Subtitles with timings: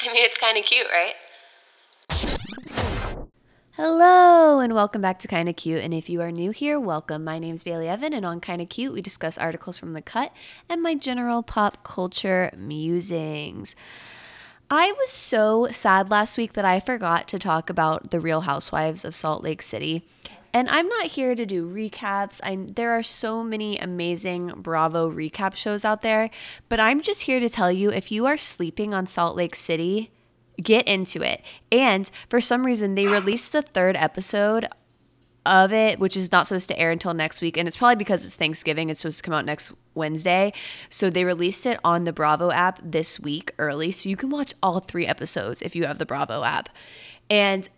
[0.08, 1.14] I mean, it's kind of cute, right?
[3.72, 5.82] Hello, and welcome back to Kinda Cute.
[5.82, 7.22] And if you are new here, welcome.
[7.22, 10.32] My name is Bailey Evan, and on Kinda Cute, we discuss articles from the cut
[10.68, 13.74] and my general pop culture musings.
[14.70, 19.04] I was so sad last week that I forgot to talk about the Real Housewives
[19.04, 20.06] of Salt Lake City.
[20.52, 22.40] And I'm not here to do recaps.
[22.42, 26.30] I there are so many amazing Bravo recap shows out there,
[26.68, 30.10] but I'm just here to tell you if you are sleeping on Salt Lake City,
[30.60, 31.42] get into it.
[31.70, 34.66] And for some reason they released the third episode
[35.46, 37.56] of it, which is not supposed to air until next week.
[37.56, 38.90] And it's probably because it's Thanksgiving.
[38.90, 40.52] It's supposed to come out next Wednesday.
[40.88, 43.90] So they released it on the Bravo app this week early.
[43.90, 46.68] So you can watch all three episodes if you have the Bravo app.
[47.30, 47.68] And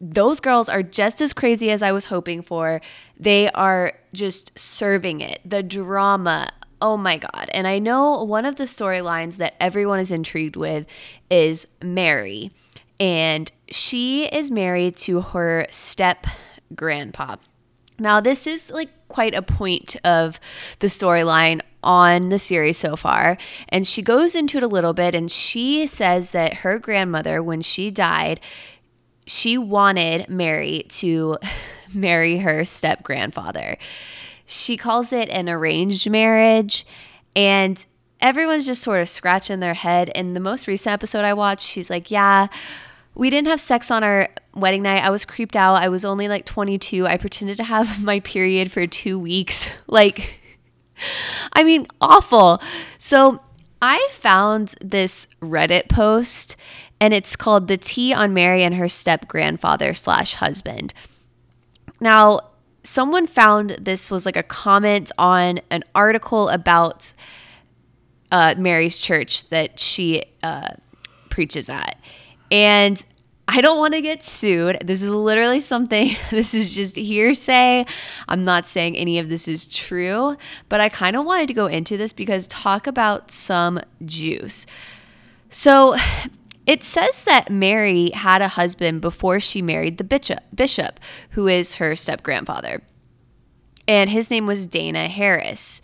[0.00, 2.80] those girls are just as crazy as I was hoping for.
[3.18, 5.40] They are just serving it.
[5.44, 6.48] The drama.
[6.80, 7.50] Oh my God.
[7.52, 10.86] And I know one of the storylines that everyone is intrigued with
[11.30, 12.52] is Mary.
[13.00, 16.26] And she is married to her step
[16.74, 17.36] grandpa.
[17.98, 20.38] Now, this is like quite a point of
[20.78, 23.38] the storyline on the series so far.
[23.70, 27.60] And she goes into it a little bit and she says that her grandmother, when
[27.60, 28.40] she died,
[29.28, 31.38] she wanted Mary to
[31.94, 33.76] marry her step grandfather.
[34.46, 36.86] She calls it an arranged marriage.
[37.36, 37.84] And
[38.20, 40.08] everyone's just sort of scratching their head.
[40.14, 42.48] In the most recent episode I watched, she's like, Yeah,
[43.14, 45.04] we didn't have sex on our wedding night.
[45.04, 45.76] I was creeped out.
[45.76, 47.06] I was only like 22.
[47.06, 49.70] I pretended to have my period for two weeks.
[49.90, 50.38] Like,
[51.54, 52.60] I mean, awful.
[52.98, 53.40] So
[53.80, 56.56] I found this Reddit post
[57.00, 60.92] and it's called The Tea on Mary and Her Step Grandfather slash Husband.
[62.00, 62.40] Now,
[62.82, 67.12] someone found this was like a comment on an article about
[68.30, 70.68] uh, Mary's church that she uh,
[71.30, 71.98] preaches at.
[72.50, 73.04] And
[73.46, 74.78] I don't want to get sued.
[74.84, 77.86] This is literally something, this is just hearsay.
[78.28, 80.36] I'm not saying any of this is true,
[80.68, 84.66] but I kind of wanted to go into this because talk about some juice.
[85.50, 85.96] So
[86.68, 91.76] it says that Mary had a husband before she married the bishop, bishop who is
[91.76, 92.82] her step grandfather.
[93.88, 95.80] And his name was Dana Harris.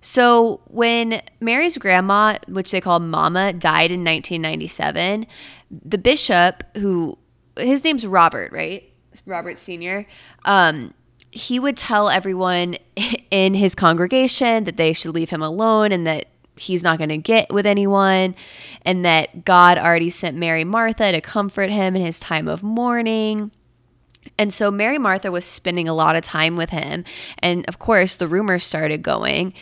[0.00, 5.28] So when Mary's grandma, which they call Mama, died in 1997,
[5.70, 7.16] the bishop, who
[7.56, 8.92] his name's Robert, right?
[9.26, 10.06] Robert Sr.
[10.44, 10.92] Um,
[11.30, 12.76] he would tell everyone
[13.30, 16.29] in his congregation that they should leave him alone and that
[16.60, 18.34] he's not going to get with anyone,
[18.82, 23.50] and that God already sent Mary Martha to comfort him in his time of mourning.
[24.38, 27.04] And so Mary Martha was spending a lot of time with him.
[27.38, 29.54] And of course, the rumors started going.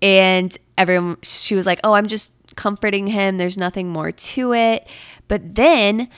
[0.00, 3.36] And everyone, she was like, Oh, I'm just comforting him.
[3.36, 4.86] There's nothing more to it.
[5.28, 6.08] But then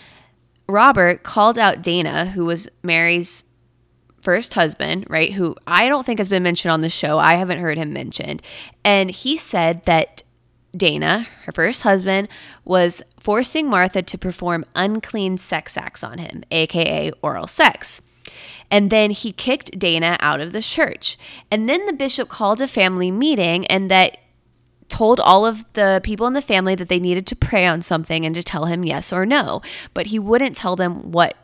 [0.69, 3.45] Robert called out Dana, who was Mary's
[4.21, 5.33] first husband, right?
[5.33, 7.19] Who I don't think has been mentioned on the show.
[7.19, 8.43] I haven't heard him mentioned.
[8.85, 10.23] And he said that
[10.77, 12.29] Dana, her first husband,
[12.65, 18.03] was forcing Martha to perform unclean sex acts on him, aka oral sex.
[18.71, 21.17] And then he kicked Dana out of the church.
[21.51, 24.19] And then the bishop called a family meeting and that
[24.89, 28.25] told all of the people in the family that they needed to pray on something
[28.25, 29.63] and to tell him yes or no.
[29.95, 31.37] But he wouldn't tell them what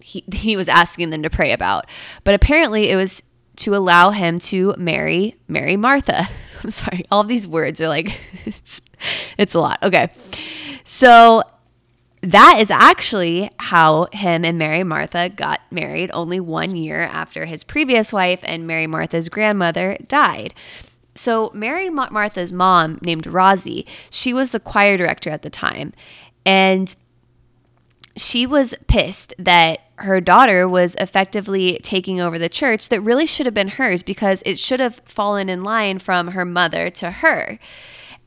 [0.00, 1.86] he, he was asking them to pray about.
[2.24, 3.22] But apparently it was
[3.56, 6.28] to allow him to marry Mary Martha.
[6.64, 8.82] I'm sorry, all these words are like it's
[9.36, 9.78] it's a lot.
[9.82, 10.10] Okay.
[10.84, 11.42] So
[12.22, 17.62] that is actually how him and Mary Martha got married only one year after his
[17.62, 20.52] previous wife and Mary Martha's grandmother died.
[21.14, 25.92] So, Mary Martha's mom, named Rosie, she was the choir director at the time.
[26.46, 26.94] And
[28.16, 33.46] she was pissed that her daughter was effectively taking over the church that really should
[33.46, 37.58] have been hers because it should have fallen in line from her mother to her.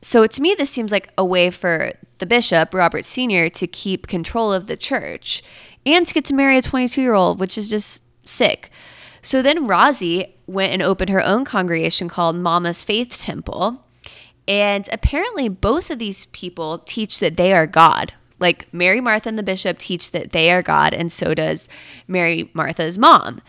[0.02, 4.08] So to me, this seems like a way for the bishop, Robert Sr., to keep
[4.08, 5.44] control of the church
[5.86, 8.72] and to get to marry a 22 year old, which is just sick.
[9.22, 13.86] So then Rosie went and opened her own congregation called Mama's Faith Temple.
[14.48, 19.38] And apparently, both of these people teach that they are God, like Mary Martha and
[19.38, 21.70] the bishop teach that they are God, and so does
[22.08, 23.42] Mary Martha's mom.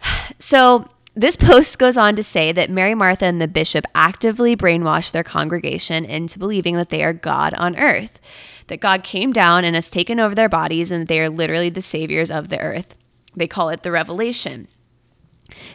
[0.38, 5.12] So this post goes on to say that Mary Martha and the bishop actively brainwashed
[5.12, 8.20] their congregation into believing that they are God on earth,
[8.66, 11.80] that God came down and has taken over their bodies, and they are literally the
[11.80, 12.94] saviors of the earth.
[13.34, 14.68] They call it the revelation.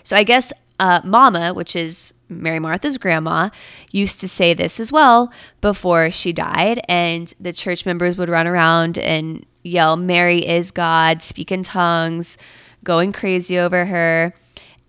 [0.03, 3.51] So I guess uh, Mama, which is Mary Martha's grandma,
[3.91, 5.31] used to say this as well
[5.61, 6.81] before she died.
[6.89, 12.35] And the church members would run around and yell, Mary is God, speak in tongues,
[12.83, 14.33] going crazy over her.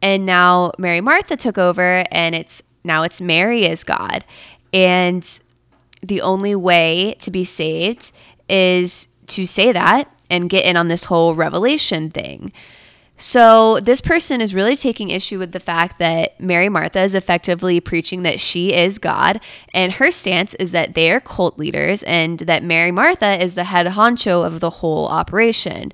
[0.01, 4.25] And now Mary Martha took over, and it's now it's Mary is God.
[4.73, 5.41] And
[6.03, 8.13] the only way to be saved
[8.49, 12.51] is to say that and get in on this whole revelation thing.
[13.25, 17.79] So, this person is really taking issue with the fact that Mary Martha is effectively
[17.79, 19.41] preaching that she is God,
[19.73, 23.63] and her stance is that they are cult leaders and that Mary Martha is the
[23.63, 25.93] head honcho of the whole operation.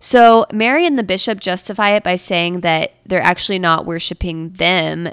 [0.00, 5.08] So, Mary and the bishop justify it by saying that they're actually not worshiping them,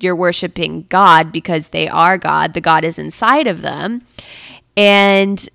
[0.00, 4.02] you're worshiping God because they are God, the God is inside of them.
[4.76, 5.48] And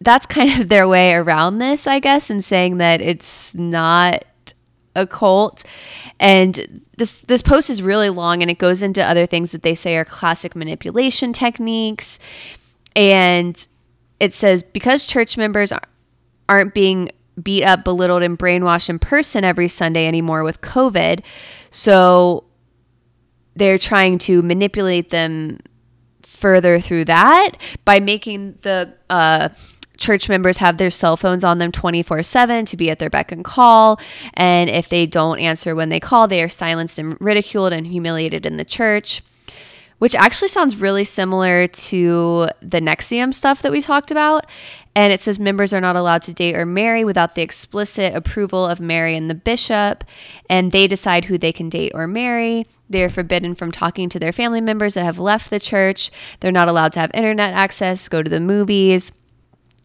[0.00, 4.22] that's kind of their way around this, I guess, and saying that it's not
[4.98, 5.64] a cult.
[6.20, 9.74] And this this post is really long and it goes into other things that they
[9.74, 12.18] say are classic manipulation techniques.
[12.96, 13.66] And
[14.20, 15.72] it says because church members
[16.48, 17.10] aren't being
[17.42, 21.22] beat up, belittled, and brainwashed in person every Sunday anymore with COVID,
[21.70, 22.44] so
[23.54, 25.58] they're trying to manipulate them
[26.22, 27.52] further through that
[27.84, 29.48] by making the uh,
[29.98, 33.30] church members have their cell phones on them 24 7 to be at their beck
[33.30, 34.00] and call.
[34.34, 38.46] And if they don't answer when they call, they are silenced and ridiculed and humiliated
[38.46, 39.22] in the church,
[39.98, 44.46] which actually sounds really similar to the NXIVM stuff that we talked about.
[44.94, 48.66] And it says members are not allowed to date or marry without the explicit approval
[48.66, 50.02] of Mary and the bishop,
[50.50, 52.66] and they decide who they can date or marry.
[52.90, 56.10] They're forbidden from talking to their family members that have left the church.
[56.40, 59.12] They're not allowed to have internet access, go to the movies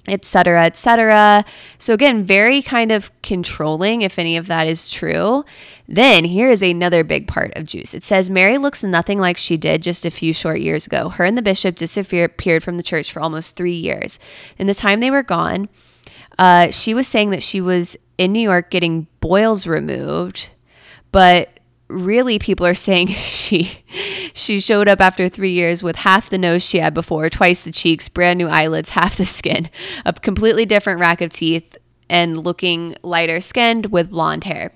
[0.07, 1.45] etc etc
[1.79, 5.43] so again very kind of controlling if any of that is true.
[5.87, 7.93] Then here is another big part of juice.
[7.93, 11.09] It says mary looks nothing like she did just a few short years ago.
[11.09, 14.19] Her and the bishop disappeared from the church for almost three years.
[14.57, 15.69] In the time they were gone
[16.37, 20.49] uh, she was saying that she was in new york getting boils removed
[21.11, 21.52] but
[21.93, 23.83] really people are saying she
[24.33, 27.71] she showed up after three years with half the nose she had before, twice the
[27.71, 29.69] cheeks, brand new eyelids, half the skin,
[30.05, 31.77] a completely different rack of teeth,
[32.09, 34.71] and looking lighter skinned with blonde hair.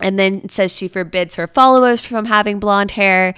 [0.00, 3.34] And then says she forbids her followers from having blonde hair.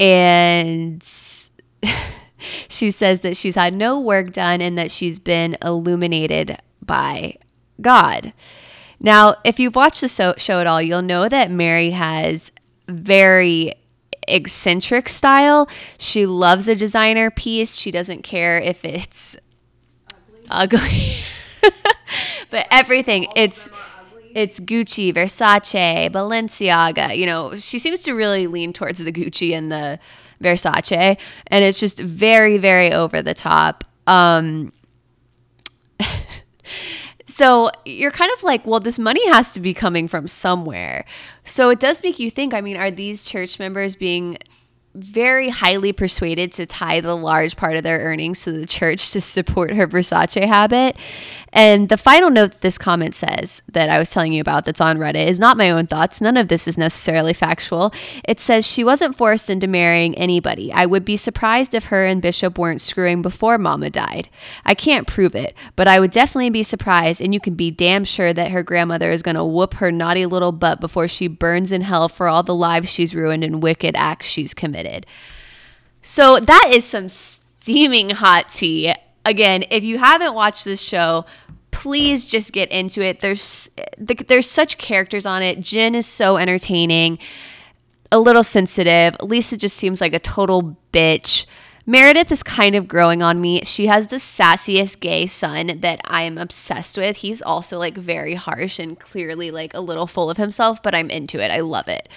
[0.00, 1.02] And
[2.68, 7.36] she says that she's had no work done and that she's been illuminated by
[7.80, 8.32] God.
[9.00, 12.50] Now, if you've watched the show at all, you'll know that Mary has
[12.88, 13.74] very
[14.28, 15.68] eccentric style.
[15.98, 17.76] She loves a designer piece.
[17.76, 19.38] She doesn't care if it's
[20.50, 20.80] ugly.
[20.80, 21.16] ugly.
[22.50, 23.68] but everything, it's
[24.34, 27.16] it's Gucci, Versace, Balenciaga.
[27.16, 29.98] You know, she seems to really lean towards the Gucci and the
[30.42, 33.84] Versace, and it's just very, very over the top.
[34.06, 34.72] Um,
[37.36, 41.04] so you're kind of like, well, this money has to be coming from somewhere.
[41.44, 44.38] So it does make you think I mean, are these church members being
[44.96, 49.20] very highly persuaded to tie the large part of their earnings to the church to
[49.20, 50.96] support her Versace habit.
[51.52, 54.98] And the final note this comment says that I was telling you about that's on
[54.98, 56.20] Reddit is not my own thoughts.
[56.20, 57.92] None of this is necessarily factual.
[58.24, 60.72] It says she wasn't forced into marrying anybody.
[60.72, 64.28] I would be surprised if her and Bishop weren't screwing before Mama died.
[64.64, 68.04] I can't prove it, but I would definitely be surprised, and you can be damn
[68.04, 71.72] sure that her grandmother is going to whoop her naughty little butt before she burns
[71.72, 74.85] in hell for all the lives she's ruined and wicked acts she's committed.
[76.02, 78.94] So that is some steaming hot tea.
[79.24, 81.26] Again, if you haven't watched this show,
[81.72, 83.20] please just get into it.
[83.20, 85.60] There's there's such characters on it.
[85.60, 87.18] Jen is so entertaining,
[88.10, 89.16] a little sensitive.
[89.20, 91.44] Lisa just seems like a total bitch.
[91.88, 93.62] Meredith is kind of growing on me.
[93.62, 97.18] She has the sassiest gay son that I am obsessed with.
[97.18, 101.10] He's also like very harsh and clearly like a little full of himself, but I'm
[101.10, 101.52] into it.
[101.52, 102.08] I love it.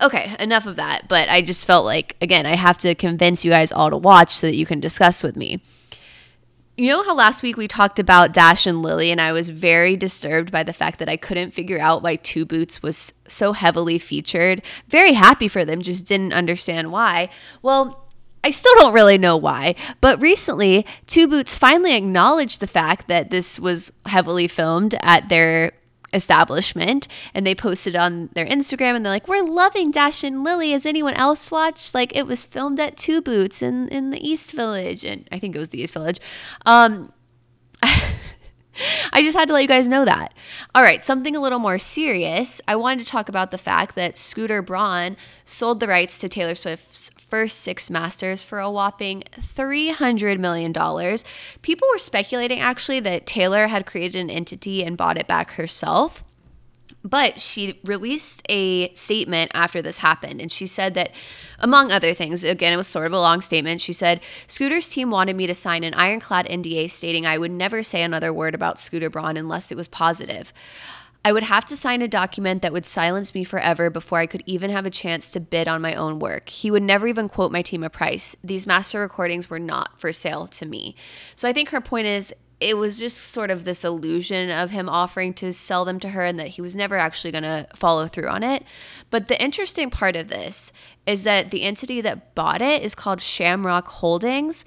[0.00, 1.08] Okay, enough of that.
[1.08, 4.30] But I just felt like, again, I have to convince you guys all to watch
[4.30, 5.62] so that you can discuss with me.
[6.76, 9.96] You know how last week we talked about Dash and Lily, and I was very
[9.96, 13.98] disturbed by the fact that I couldn't figure out why Two Boots was so heavily
[13.98, 14.62] featured.
[14.86, 17.30] Very happy for them, just didn't understand why.
[17.62, 18.08] Well,
[18.44, 23.30] I still don't really know why, but recently, Two Boots finally acknowledged the fact that
[23.30, 25.72] this was heavily filmed at their
[26.12, 30.72] establishment and they posted on their Instagram and they're like, We're loving Dash and Lily.
[30.72, 31.94] Has anyone else watched?
[31.94, 35.04] Like it was filmed at Two Boots in, in the East Village.
[35.04, 36.18] And I think it was the East Village.
[36.66, 37.12] Um
[39.12, 40.34] I just had to let you guys know that.
[40.74, 42.60] All right, something a little more serious.
[42.68, 46.54] I wanted to talk about the fact that Scooter Braun sold the rights to Taylor
[46.54, 50.72] Swift's first six masters for a whopping $300 million.
[51.62, 56.24] People were speculating actually that Taylor had created an entity and bought it back herself.
[57.08, 61.12] But she released a statement after this happened, and she said that,
[61.58, 63.80] among other things, again, it was sort of a long statement.
[63.80, 67.82] She said, Scooter's team wanted me to sign an ironclad NDA stating I would never
[67.82, 70.52] say another word about Scooter Braun unless it was positive.
[71.24, 74.42] I would have to sign a document that would silence me forever before I could
[74.46, 76.48] even have a chance to bid on my own work.
[76.48, 78.36] He would never even quote my team a price.
[78.44, 80.94] These master recordings were not for sale to me.
[81.36, 84.88] So I think her point is it was just sort of this illusion of him
[84.88, 88.08] offering to sell them to her and that he was never actually going to follow
[88.08, 88.64] through on it.
[89.10, 90.72] But the interesting part of this
[91.06, 94.64] is that the entity that bought it is called Shamrock Holdings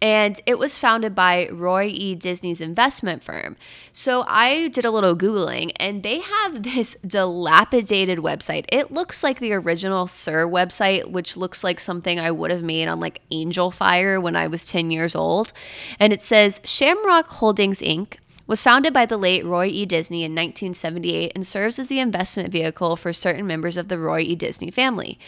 [0.00, 2.14] and it was founded by Roy E.
[2.14, 3.56] Disney's investment firm.
[3.92, 8.66] So I did a little Googling, and they have this dilapidated website.
[8.70, 12.88] It looks like the original SUR website, which looks like something I would have made
[12.88, 15.52] on like Angelfire when I was 10 years old.
[15.98, 18.16] And it says Shamrock Holdings Inc
[18.48, 19.86] was founded by the late Roy E.
[19.86, 24.22] Disney in 1978 and serves as the investment vehicle for certain members of the Roy
[24.22, 24.34] E.
[24.34, 25.18] Disney family.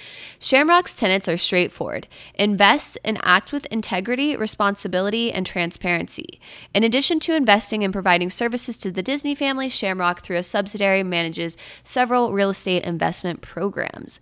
[0.40, 6.40] Shamrock's tenets are straightforward invest and act with integrity, responsibility, and transparency.
[6.74, 11.02] In addition to investing and providing services to the Disney family, Shamrock, through a subsidiary,
[11.02, 14.18] manages several real estate investment programs.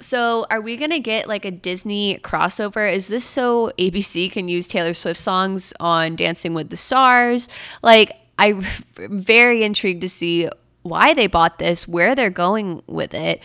[0.00, 2.90] So, are we going to get like a Disney crossover?
[2.92, 7.48] Is this so ABC can use Taylor Swift songs on Dancing with the Stars?
[7.82, 8.62] Like, I'm
[8.94, 10.48] very intrigued to see
[10.82, 13.40] why they bought this, where they're going with it.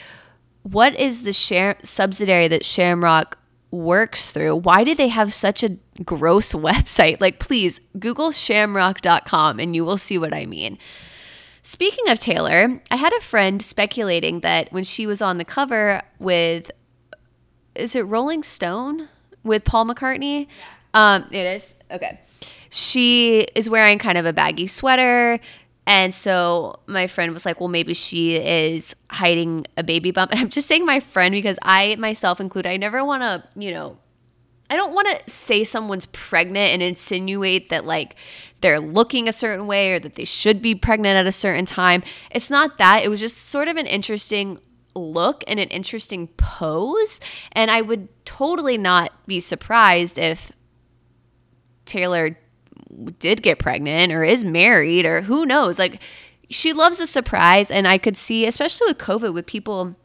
[0.62, 3.38] What is the share subsidiary that Shamrock
[3.72, 4.58] works through?
[4.58, 7.20] Why do they have such a gross website?
[7.20, 10.78] Like, please Google shamrock.com and you will see what I mean.
[11.64, 16.02] Speaking of Taylor, I had a friend speculating that when she was on the cover
[16.20, 16.72] with,
[17.74, 19.08] is it Rolling Stone
[19.44, 20.48] with Paul McCartney?
[20.94, 21.76] Um, it is.
[21.90, 22.20] Okay.
[22.70, 25.40] She is wearing kind of a baggy sweater.
[25.88, 30.32] And so my friend was like, well, maybe she is hiding a baby bump.
[30.34, 33.72] And I'm just saying my friend because I myself include, I never want to, you
[33.72, 33.98] know,
[34.70, 38.16] I don't want to say someone's pregnant and insinuate that like
[38.64, 42.02] they're looking a certain way or that they should be pregnant at a certain time.
[42.32, 43.04] It's not that.
[43.04, 44.58] It was just sort of an interesting
[44.96, 47.20] look and an interesting pose.
[47.52, 50.52] And I would totally not be surprised if
[51.86, 52.40] Taylor
[53.20, 55.78] did get pregnant or is married or who knows.
[55.78, 56.02] Like,
[56.50, 57.70] she loves a surprise.
[57.70, 59.96] And I could see, especially with COVID, with people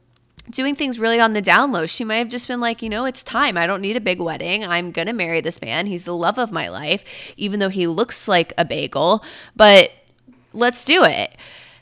[0.50, 1.86] doing things really on the down low.
[1.86, 3.56] She might have just been like, you know, it's time.
[3.56, 4.64] I don't need a big wedding.
[4.64, 5.86] I'm going to marry this man.
[5.86, 7.04] He's the love of my life,
[7.36, 9.22] even though he looks like a bagel,
[9.56, 9.92] but
[10.52, 11.36] let's do it.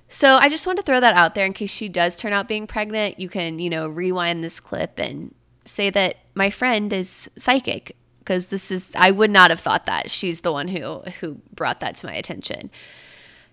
[0.09, 2.49] So I just want to throw that out there in case she does turn out
[2.49, 3.19] being pregnant.
[3.19, 8.47] You can, you know, rewind this clip and say that my friend is psychic because
[8.47, 10.11] this is I would not have thought that.
[10.11, 12.71] She's the one who who brought that to my attention.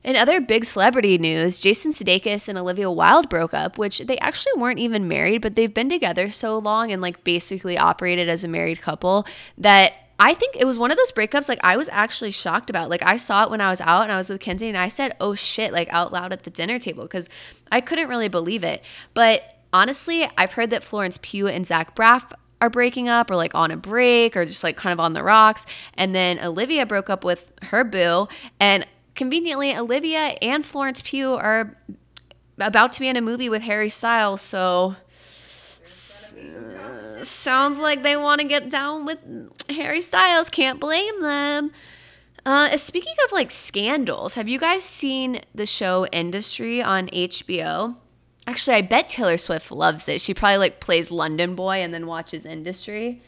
[0.04, 4.54] In other big celebrity news, Jason Sudeikis and Olivia Wilde broke up, which they actually
[4.58, 8.48] weren't even married, but they've been together so long and like basically operated as a
[8.50, 9.26] married couple
[9.58, 12.90] that I think it was one of those breakups like I was actually shocked about.
[12.90, 14.88] Like I saw it when I was out and I was with Kenzie and I
[14.88, 17.30] said, "Oh shit," like out loud at the dinner table cuz
[17.72, 18.84] I couldn't really believe it.
[19.14, 22.32] But honestly, I've heard that Florence Pugh and Zach Braff
[22.62, 25.24] are breaking up or like on a break or just like kind of on the
[25.24, 25.66] rocks.
[25.96, 28.28] And then Olivia broke up with her boo
[28.60, 31.78] and conveniently, Olivia and Florence Pugh are
[32.58, 34.96] about to be in a movie with Harry Styles, so
[35.84, 39.20] sounds like they want to get down with
[39.70, 40.50] Harry Styles.
[40.50, 41.72] Can't blame them.
[42.46, 47.96] Uh, speaking of like scandals, have you guys seen the show Industry on HBO?
[48.46, 50.20] Actually, I bet Taylor Swift loves it.
[50.20, 53.22] She probably like plays London Boy and then watches Industry.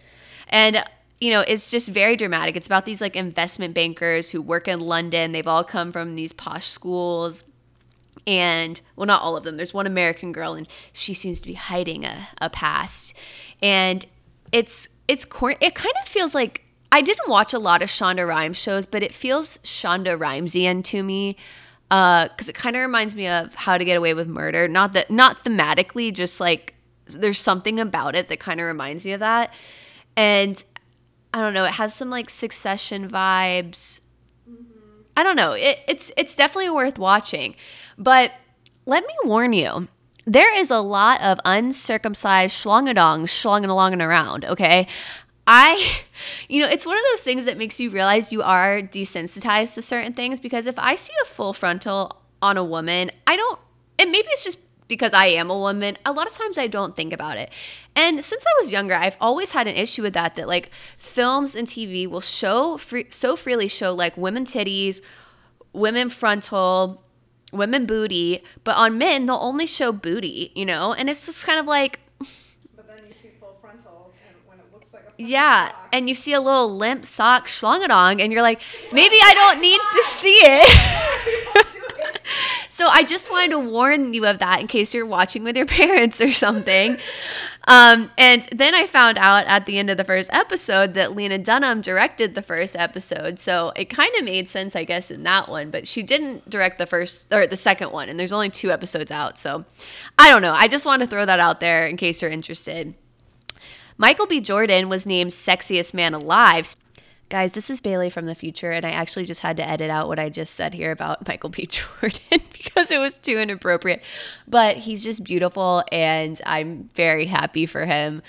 [0.49, 0.83] And
[1.21, 2.55] you know, it's just very dramatic.
[2.55, 5.31] It's about these like investment bankers who work in London.
[5.31, 7.43] They've all come from these posh schools.
[8.27, 9.57] And well, not all of them.
[9.57, 13.13] There's one American girl, and she seems to be hiding a, a past.
[13.61, 14.05] And
[14.51, 18.27] it's it's cor- it kind of feels like I didn't watch a lot of Shonda
[18.27, 21.37] Rhimes shows, but it feels Shonda Rhimesian to me
[21.89, 24.67] because uh, it kind of reminds me of How to Get Away with Murder.
[24.67, 26.73] Not that not thematically, just like
[27.05, 29.53] there's something about it that kind of reminds me of that.
[30.17, 30.63] And
[31.35, 31.65] I don't know.
[31.65, 33.99] It has some like Succession vibes.
[34.49, 35.01] Mm-hmm.
[35.17, 35.51] I don't know.
[35.51, 37.57] It, it's it's definitely worth watching,
[37.97, 38.31] but
[38.85, 39.89] let me warn you.
[40.25, 44.45] There is a lot of uncircumcised schlongadongs schlonging along and around.
[44.45, 44.87] Okay,
[45.45, 45.97] I,
[46.47, 49.81] you know, it's one of those things that makes you realize you are desensitized to
[49.81, 53.59] certain things because if I see a full frontal on a woman, I don't,
[53.99, 56.95] and maybe it's just because I am a woman, a lot of times I don't
[56.95, 57.51] think about it.
[57.95, 61.55] And since I was younger, I've always had an issue with that that like films
[61.55, 65.01] and TV will show free, so freely show like women titties,
[65.73, 67.03] women frontal,
[67.51, 70.93] women booty, but on men they'll only show booty, you know?
[70.93, 71.99] And it's just kind of like
[72.75, 76.09] But then you see full frontal, and when it looks like a yeah, sock, and
[76.09, 78.61] you see a little limp sock schlongadong and you're like,
[78.91, 81.65] maybe I don't need to see it.
[82.69, 85.65] So I just wanted to warn you of that in case you're watching with your
[85.65, 86.97] parents or something.
[87.67, 91.37] Um, and then I found out at the end of the first episode that Lena
[91.37, 93.39] Dunham directed the first episode.
[93.39, 95.71] So it kind of made sense, I guess, in that one.
[95.71, 98.09] But she didn't direct the first or the second one.
[98.09, 99.39] And there's only two episodes out.
[99.39, 99.65] So
[100.19, 100.53] I don't know.
[100.53, 102.93] I just want to throw that out there in case you're interested.
[103.97, 104.41] Michael B.
[104.41, 106.75] Jordan was named Sexiest Man Alive.
[107.27, 110.07] Guys, this is Bailey from the future, and I actually just had to edit out
[110.07, 111.65] what I just said here about Michael B.
[111.65, 112.19] Jordan
[112.53, 114.03] because it was too inappropriate.
[114.47, 118.21] But he's just beautiful, and I'm very happy for him.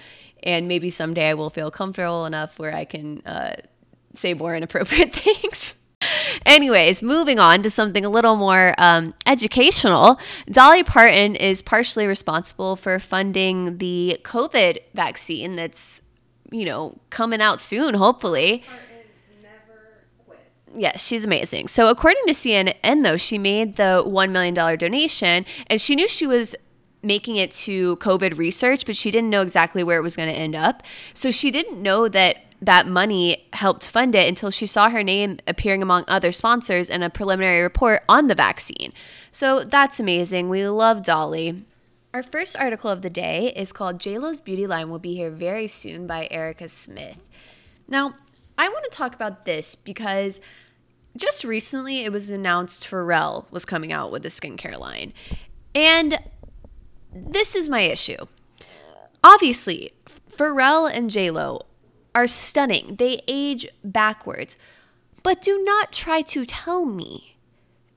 [0.43, 3.57] And maybe someday I will feel comfortable enough where I can uh,
[4.15, 5.75] say more inappropriate things.
[6.45, 10.19] Anyways, moving on to something a little more um, educational.
[10.47, 16.03] Dolly Parton is partially responsible for funding the COVID vaccine that's,
[16.51, 18.65] you know, coming out soon, hopefully.
[18.69, 18.87] Martin
[19.43, 20.43] never quits.
[20.75, 21.69] Yes, she's amazing.
[21.69, 26.27] So, according to CNN, though, she made the $1 million donation and she knew she
[26.27, 26.55] was
[27.03, 30.35] making it to COVID research, but she didn't know exactly where it was going to
[30.35, 30.83] end up.
[31.15, 35.39] So, she didn't know that that money helped fund it until she saw her name
[35.47, 38.93] appearing among other sponsors in a preliminary report on the vaccine.
[39.31, 40.49] So, that's amazing.
[40.49, 41.65] We love Dolly.
[42.17, 45.67] Our first article of the day is called JLo's Beauty Line Will Be Here Very
[45.67, 47.23] Soon by Erica Smith.
[47.89, 48.15] Now,
[48.57, 50.41] I want to talk about this because
[51.15, 55.13] just recently it was announced Pharrell was coming out with a skincare line.
[55.75, 56.19] And
[57.13, 58.25] this is my issue.
[59.23, 59.93] Obviously,
[60.35, 61.65] Pharrell and JLo
[62.15, 62.97] are stunning.
[62.97, 64.57] They age backwards.
[65.23, 67.37] But do not try to tell me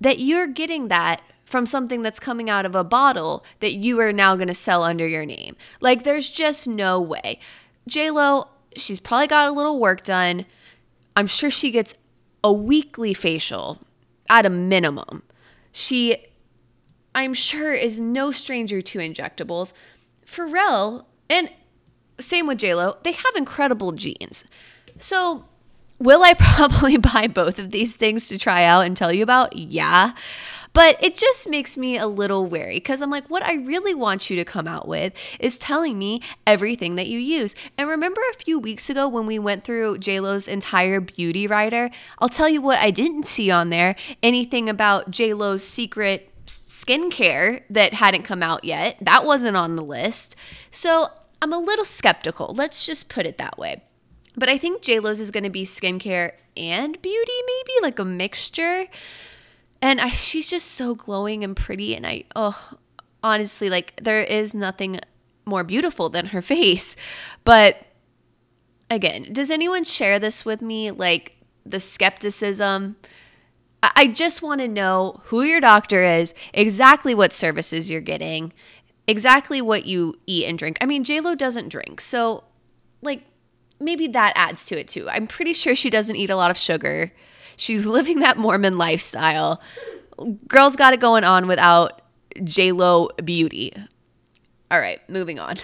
[0.01, 4.13] that you're getting that from something that's coming out of a bottle that you are
[4.13, 5.55] now going to sell under your name.
[5.81, 7.39] Like there's just no way.
[7.89, 10.45] JLo, she's probably got a little work done.
[11.15, 11.95] I'm sure she gets
[12.43, 13.81] a weekly facial
[14.29, 15.23] at a minimum.
[15.71, 16.17] She
[17.15, 19.73] I'm sure is no stranger to injectables.
[20.25, 21.49] Pharrell and
[22.19, 24.45] same with JLo, they have incredible genes.
[24.99, 25.45] So
[25.99, 29.55] Will I probably buy both of these things to try out and tell you about?
[29.55, 30.13] Yeah.
[30.73, 34.29] But it just makes me a little wary because I'm like, what I really want
[34.29, 37.55] you to come out with is telling me everything that you use.
[37.77, 41.89] And remember a few weeks ago when we went through JLo's entire beauty rider?
[42.19, 47.93] I'll tell you what I didn't see on there anything about JLo's secret skincare that
[47.93, 48.97] hadn't come out yet.
[49.01, 50.35] That wasn't on the list.
[50.71, 51.09] So
[51.41, 52.53] I'm a little skeptical.
[52.55, 53.83] Let's just put it that way.
[54.35, 58.87] But I think JLo's is going to be skincare and beauty, maybe like a mixture.
[59.81, 61.95] And I, she's just so glowing and pretty.
[61.95, 62.73] And I, oh,
[63.23, 64.99] honestly, like there is nothing
[65.45, 66.95] more beautiful than her face.
[67.43, 67.77] But
[68.89, 70.91] again, does anyone share this with me?
[70.91, 72.95] Like the skepticism?
[73.83, 78.53] I, I just want to know who your doctor is, exactly what services you're getting,
[79.07, 80.77] exactly what you eat and drink.
[80.81, 82.01] I mean, JLo doesn't drink.
[82.01, 82.43] So,
[83.01, 83.23] like,
[83.79, 85.09] maybe that adds to it too.
[85.09, 87.11] I'm pretty sure she doesn't eat a lot of sugar.
[87.59, 89.61] She's living that Mormon lifestyle.
[90.47, 92.01] Girl's got it going on without
[92.41, 93.73] J-Lo beauty.
[94.71, 95.57] All right, moving on.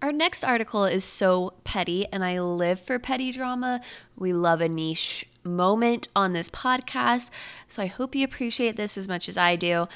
[0.00, 3.82] Our next article is so petty, and I live for petty drama.
[4.16, 7.30] We love a niche moment on this podcast,
[7.68, 9.88] so I hope you appreciate this as much as I do.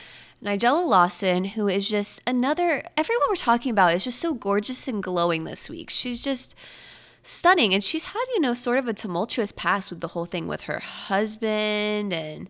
[0.44, 5.02] Nigella Lawson, who is just another, everyone we're talking about is just so gorgeous and
[5.02, 5.88] glowing this week.
[5.88, 6.54] She's just
[7.22, 7.74] stunning.
[7.74, 10.62] And she's had, you know, sort of a tumultuous past with the whole thing with
[10.62, 12.12] her husband.
[12.12, 12.48] And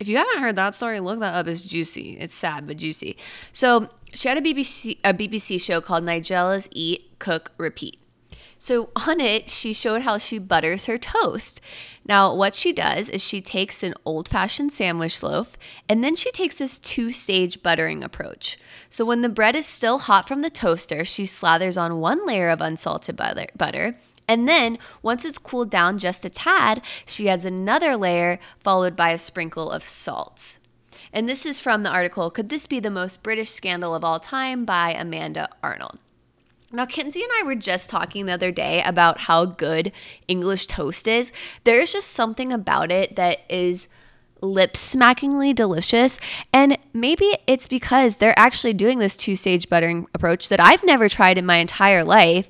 [0.00, 1.46] if you haven't heard that story, look that up.
[1.46, 2.16] It's juicy.
[2.18, 3.16] It's sad, but juicy.
[3.52, 7.98] So she had a BBC, a BBC show called Nigella's Eat, Cook, Repeat.
[8.62, 11.60] So on it, she showed how she butters her toast.
[12.06, 15.56] Now, what she does is she takes an old fashioned sandwich loaf
[15.88, 18.56] and then she takes this two stage buttering approach.
[18.88, 22.50] So when the bread is still hot from the toaster, she slathers on one layer
[22.50, 23.96] of unsalted butter.
[24.28, 29.10] and then, once it's cooled down just a tad, she adds another layer followed by
[29.10, 30.58] a sprinkle of salt.
[31.12, 34.20] And this is from the article Could This Be the Most British Scandal of All
[34.20, 35.98] Time by Amanda Arnold.
[36.72, 39.92] Now, Kinsey and I were just talking the other day about how good
[40.26, 41.30] English toast is.
[41.64, 43.88] There's just something about it that is
[44.40, 46.18] lip smackingly delicious.
[46.52, 51.08] And maybe it's because they're actually doing this two stage buttering approach that I've never
[51.08, 52.48] tried in my entire life.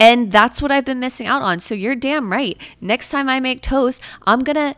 [0.00, 1.60] And that's what I've been missing out on.
[1.60, 2.58] So you're damn right.
[2.80, 4.74] Next time I make toast, I'm going to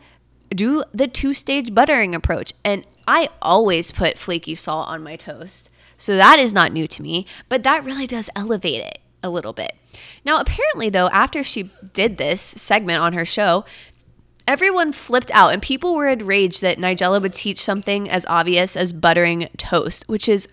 [0.50, 2.52] do the two stage buttering approach.
[2.64, 5.70] And I always put flaky salt on my toast.
[5.96, 9.52] So that is not new to me, but that really does elevate it a little
[9.52, 9.72] bit.
[10.24, 13.64] Now, apparently, though, after she did this segment on her show,
[14.46, 18.92] everyone flipped out and people were enraged that Nigella would teach something as obvious as
[18.92, 20.48] buttering toast, which is,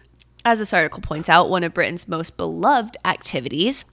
[0.45, 3.86] as this article points out, one of Britain's most beloved activities.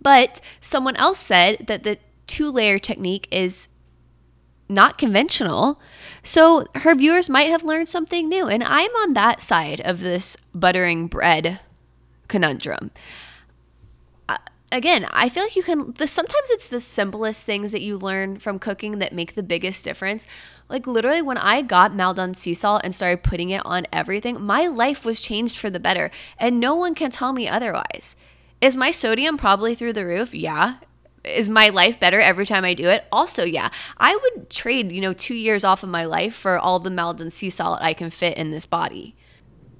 [0.00, 3.68] But someone else said that the two layer technique is
[4.68, 5.80] not conventional.
[6.22, 8.46] So her viewers might have learned something new.
[8.46, 11.60] And I'm on that side of this buttering bread
[12.28, 12.90] conundrum.
[14.28, 14.38] Uh,
[14.72, 18.38] again, I feel like you can, the, sometimes it's the simplest things that you learn
[18.38, 20.26] from cooking that make the biggest difference.
[20.68, 24.66] Like literally, when I got Maldon sea salt and started putting it on everything, my
[24.66, 26.10] life was changed for the better.
[26.38, 28.16] And no one can tell me otherwise.
[28.60, 30.34] Is my sodium probably through the roof?
[30.34, 30.76] Yeah
[31.26, 33.04] is my life better every time I do it?
[33.10, 33.68] Also, yeah.
[33.98, 37.30] I would trade, you know, two years off of my life for all the Maldon
[37.30, 39.16] sea salt I can fit in this body.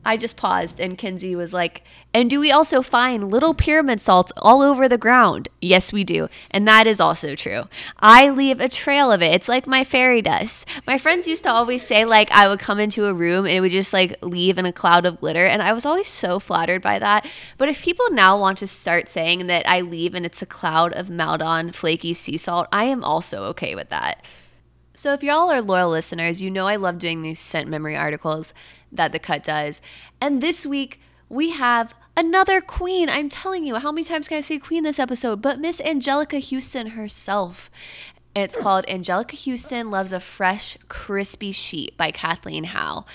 [0.06, 1.82] I just paused and Kinsey was like,
[2.14, 5.48] And do we also find little pyramid salts all over the ground?
[5.60, 6.28] Yes, we do.
[6.50, 7.64] And that is also true.
[7.98, 9.34] I leave a trail of it.
[9.34, 10.68] It's like my fairy dust.
[10.86, 13.60] My friends used to always say, like, I would come into a room and it
[13.60, 15.44] would just like leave in a cloud of glitter.
[15.44, 17.26] And I was always so flattered by that.
[17.58, 20.92] But if people now want to start saying that I leave and it's a cloud
[20.92, 24.24] of Maldon flaky sea salt, I am also okay with that.
[24.94, 28.54] So, if y'all are loyal listeners, you know I love doing these scent memory articles
[28.92, 29.82] that The Cut does.
[30.20, 33.08] And this week, we have another queen.
[33.10, 35.42] I'm telling you, how many times can I say queen this episode?
[35.42, 37.70] But Miss Anjelica Huston herself.
[38.34, 43.06] And it's called Anjelica Huston Loves a Fresh, Crispy Sheet by Kathleen Howe.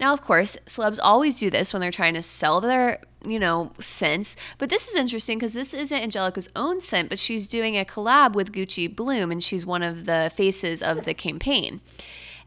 [0.00, 3.72] Now, of course, celebs always do this when they're trying to sell their, you know,
[3.80, 4.36] scents.
[4.58, 8.34] But this is interesting because this isn't Anjelica's own scent, but she's doing a collab
[8.34, 11.80] with Gucci Bloom, and she's one of the faces of the campaign.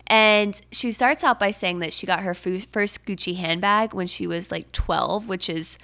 [0.08, 4.28] And she starts out by saying that she got her first Gucci handbag when she
[4.28, 5.78] was like 12, which is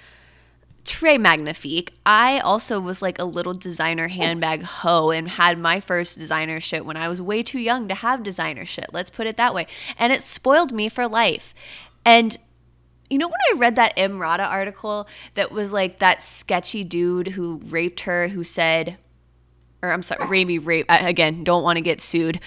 [0.84, 1.92] très magnifique.
[2.06, 4.14] I also was like a little designer oh.
[4.14, 7.94] handbag hoe and had my first designer shit when I was way too young to
[7.94, 8.86] have designer shit.
[8.92, 9.66] Let's put it that way.
[9.98, 11.54] And it spoiled me for life.
[12.04, 12.36] And
[13.10, 17.60] you know when I read that Emrata article that was like that sketchy dude who
[17.64, 18.98] raped her who said
[19.82, 22.40] or I'm sorry, Ramy rape again, don't want to get sued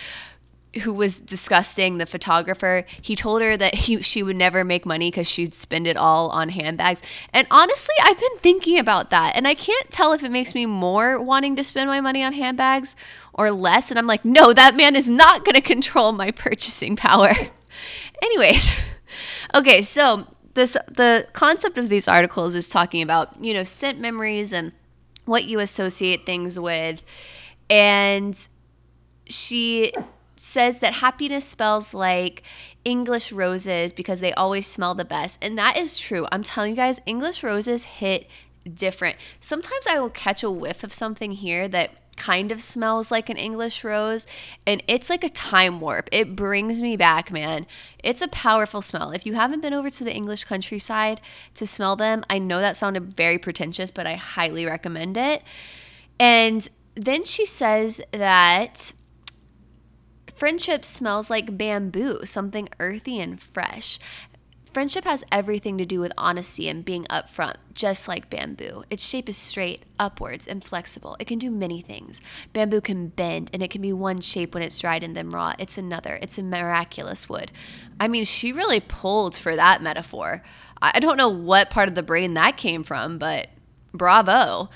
[0.83, 5.11] who was disgusting the photographer he told her that he, she would never make money
[5.11, 7.01] because she'd spend it all on handbags.
[7.33, 10.65] And honestly i've been thinking about that and i can't tell if it makes me
[10.65, 12.95] more wanting to spend my money on handbags
[13.33, 16.95] or less and i'm like no that man is not going to control my purchasing
[16.95, 17.33] power.
[18.21, 18.73] Anyways
[19.53, 24.53] okay so this the concept of these articles is talking about you know scent memories
[24.53, 24.71] and
[25.25, 27.03] what you associate things with.
[27.69, 28.37] And
[29.25, 29.93] she
[30.41, 32.41] says that happiness smells like
[32.83, 35.37] English roses because they always smell the best.
[35.39, 36.25] And that is true.
[36.31, 38.27] I'm telling you guys, English roses hit
[38.73, 39.17] different.
[39.39, 43.37] Sometimes I will catch a whiff of something here that kind of smells like an
[43.37, 44.25] English rose
[44.65, 46.09] and it's like a time warp.
[46.11, 47.67] It brings me back, man.
[48.03, 49.11] It's a powerful smell.
[49.11, 51.21] If you haven't been over to the English countryside
[51.53, 55.43] to smell them, I know that sounded very pretentious, but I highly recommend it.
[56.19, 58.93] And then she says that
[60.41, 63.99] Friendship smells like bamboo, something earthy and fresh.
[64.73, 68.83] Friendship has everything to do with honesty and being upfront, just like bamboo.
[68.89, 71.15] Its shape is straight, upwards, and flexible.
[71.19, 72.21] It can do many things.
[72.53, 75.53] Bamboo can bend, and it can be one shape when it's dried and then raw.
[75.59, 76.17] It's another.
[76.23, 77.51] It's a miraculous wood.
[77.99, 80.41] I mean, she really pulled for that metaphor.
[80.81, 83.49] I don't know what part of the brain that came from, but
[83.93, 84.71] bravo.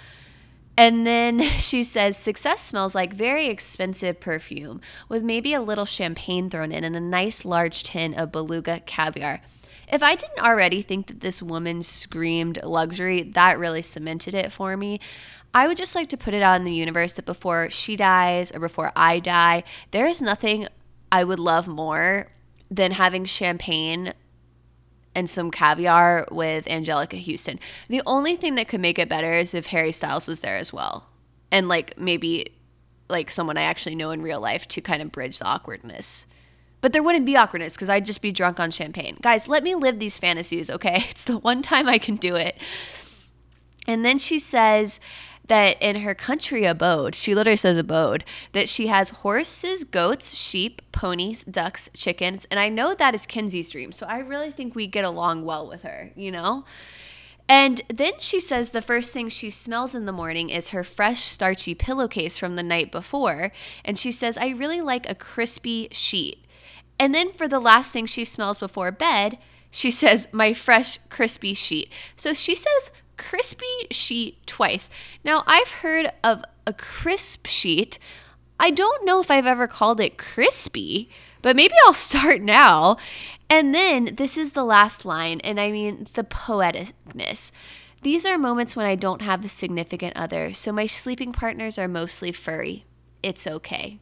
[0.77, 6.49] And then she says success smells like very expensive perfume with maybe a little champagne
[6.49, 9.41] thrown in and a nice large tin of beluga caviar.
[9.91, 14.75] If I didn't already think that this woman screamed luxury, that really cemented it for
[14.75, 14.99] me.
[15.53, 18.51] I would just like to put it out in the universe that before she dies
[18.53, 20.67] or before I die, there is nothing
[21.11, 22.31] I would love more
[22.69, 24.13] than having champagne
[25.15, 27.59] and some caviar with Anjelica Huston.
[27.87, 30.73] The only thing that could make it better is if Harry Styles was there as
[30.73, 31.09] well.
[31.51, 32.53] And like maybe
[33.09, 36.25] like someone I actually know in real life to kind of bridge the awkwardness.
[36.81, 39.17] But there wouldn't be awkwardness because I'd just be drunk on champagne.
[39.21, 41.05] Guys, let me live these fantasies, okay?
[41.09, 42.57] It's the one time I can do it.
[43.87, 44.99] And then she says
[45.47, 50.81] that in her country abode, she literally says abode, that she has horses, goats, sheep,
[50.91, 52.47] ponies, ducks, chickens.
[52.49, 53.91] And I know that is Kinsey's dream.
[53.91, 56.65] So I really think we get along well with her, you know?
[57.47, 61.19] And then she says the first thing she smells in the morning is her fresh,
[61.19, 63.51] starchy pillowcase from the night before.
[63.83, 66.43] And she says, I really like a crispy sheet.
[66.99, 69.37] And then for the last thing she smells before bed,
[69.69, 71.91] she says, My fresh, crispy sheet.
[72.15, 74.89] So she says crispy sheet twice.
[75.23, 77.99] Now, I've heard of a crisp sheet.
[78.59, 81.09] I don't know if I've ever called it crispy,
[81.41, 82.97] but maybe I'll start now.
[83.49, 87.51] And then this is the last line, and I mean the poeticness.
[88.01, 91.87] These are moments when I don't have a significant other, so my sleeping partners are
[91.87, 92.85] mostly furry.
[93.23, 93.99] It's okay.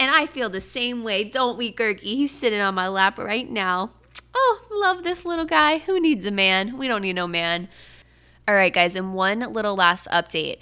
[0.00, 2.02] And I feel the same way, don't we, Gergie?
[2.02, 3.90] He's sitting on my lap right now.
[4.34, 5.78] Oh, love this little guy.
[5.78, 6.78] Who needs a man?
[6.78, 7.68] We don't need no man.
[8.46, 10.58] All right, guys, and one little last update.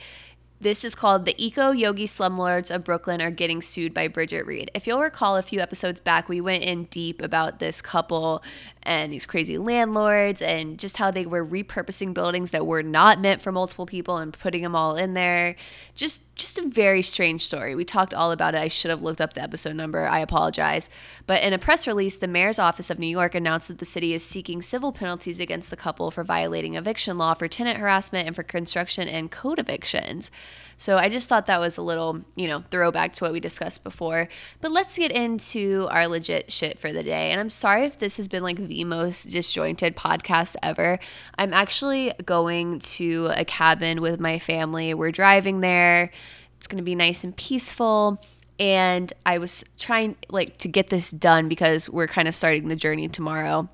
[0.58, 4.70] This is called The Eco Yogi Slumlords of Brooklyn Are Getting Sued by Bridget Read.
[4.74, 8.42] If you'll recall a few episodes back, we went in deep about this couple
[8.86, 13.42] and these crazy landlords and just how they were repurposing buildings that were not meant
[13.42, 15.56] for multiple people and putting them all in there.
[15.94, 17.74] Just just a very strange story.
[17.74, 18.58] We talked all about it.
[18.58, 20.06] I should have looked up the episode number.
[20.06, 20.90] I apologize.
[21.26, 24.12] But in a press release, the mayor's office of New York announced that the city
[24.12, 28.36] is seeking civil penalties against the couple for violating eviction law for tenant harassment and
[28.36, 30.30] for construction and code evictions.
[30.76, 33.82] So I just thought that was a little, you know, throwback to what we discussed
[33.82, 34.28] before.
[34.60, 37.30] But let's get into our legit shit for the day.
[37.30, 40.98] And I'm sorry if this has been like the most disjointed podcast ever.
[41.38, 44.94] I'm actually going to a cabin with my family.
[44.94, 46.10] We're driving there.
[46.56, 48.20] It's going to be nice and peaceful
[48.58, 52.76] and I was trying like to get this done because we're kind of starting the
[52.76, 53.68] journey tomorrow.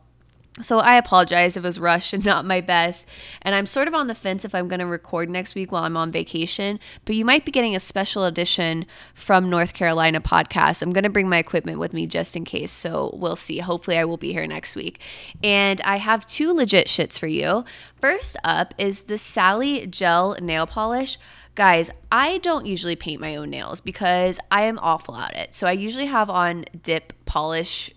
[0.61, 3.07] So I apologize if it was rushed and not my best.
[3.41, 5.85] And I'm sort of on the fence if I'm going to record next week while
[5.85, 8.85] I'm on vacation, but you might be getting a special edition
[9.15, 10.83] from North Carolina podcast.
[10.83, 12.71] I'm going to bring my equipment with me just in case.
[12.71, 13.59] So we'll see.
[13.59, 15.01] Hopefully I will be here next week.
[15.43, 17.65] And I have two legit shits for you.
[17.97, 21.19] First up is the Sally Gel nail polish.
[21.55, 25.55] Guys, I don't usually paint my own nails because I am awful at it.
[25.55, 27.93] So I usually have on dip polish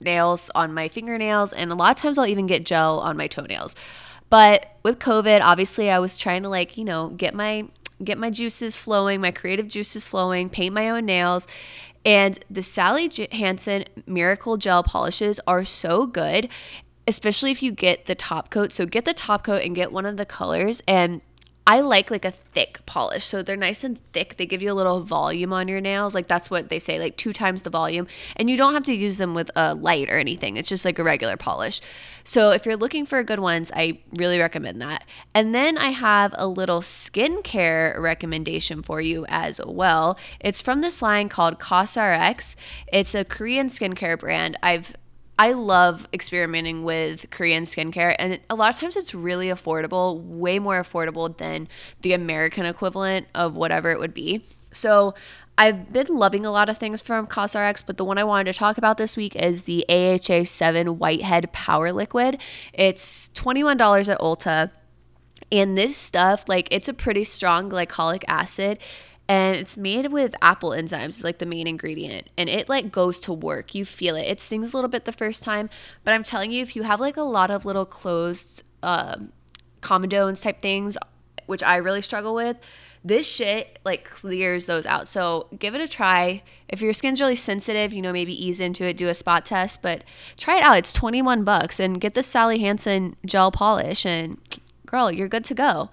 [0.00, 3.26] nails on my fingernails, and a lot of times I'll even get gel on my
[3.26, 3.74] toenails.
[4.30, 7.68] But with COVID, obviously, I was trying to like you know get my
[8.02, 11.46] get my juices flowing, my creative juices flowing, paint my own nails.
[12.04, 16.48] And the Sally Hansen Miracle Gel polishes are so good,
[17.06, 18.72] especially if you get the top coat.
[18.72, 21.20] So get the top coat and get one of the colors and
[21.68, 23.26] I like like a thick polish.
[23.26, 24.38] So they're nice and thick.
[24.38, 26.14] They give you a little volume on your nails.
[26.14, 28.06] Like that's what they say, like two times the volume.
[28.36, 30.56] And you don't have to use them with a light or anything.
[30.56, 31.82] It's just like a regular polish.
[32.24, 35.04] So if you're looking for good ones, I really recommend that.
[35.34, 40.18] And then I have a little skincare recommendation for you as well.
[40.40, 42.56] It's from this line called COSRX.
[42.90, 44.56] It's a Korean skincare brand.
[44.62, 44.94] I've
[45.38, 50.58] I love experimenting with Korean skincare, and a lot of times it's really affordable, way
[50.58, 51.68] more affordable than
[52.02, 54.44] the American equivalent of whatever it would be.
[54.72, 55.14] So
[55.56, 58.58] I've been loving a lot of things from COSRX, but the one I wanted to
[58.58, 62.40] talk about this week is the AHA 7 Whitehead Power Liquid.
[62.72, 64.72] It's $21 at Ulta.
[65.50, 68.78] And this stuff, like, it's a pretty strong glycolic acid
[69.28, 72.28] and it's made with apple enzymes it's like the main ingredient.
[72.36, 73.74] And it like goes to work.
[73.74, 74.22] You feel it.
[74.22, 75.70] It stings a little bit the first time.
[76.04, 79.16] But i'm telling you if you have like a lot of little closed uh,
[79.80, 80.96] comedones type things
[81.46, 82.56] which i really struggle with
[83.04, 85.08] this shit like clears those out.
[85.08, 86.42] So give it a try.
[86.68, 89.82] If your skin's really sensitive you know maybe ease into it do a spot test.
[89.82, 90.04] But
[90.36, 90.76] try it out.
[90.78, 91.80] It's 21 bucks.
[91.80, 94.04] And get the sally hansen gel polish.
[94.04, 94.38] And
[94.86, 95.90] girl you're good to go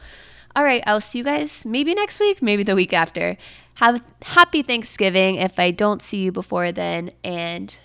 [0.56, 3.38] all right, I'll see you guys maybe next week, maybe the week after.
[3.76, 7.78] Have happy Thanksgiving if I don't see you before then, and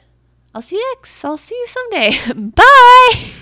[0.55, 1.25] I'll see you next.
[1.25, 2.19] I'll see you someday.
[2.55, 3.33] Bye.